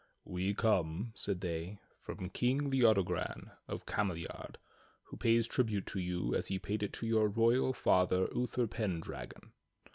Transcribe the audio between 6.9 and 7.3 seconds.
to your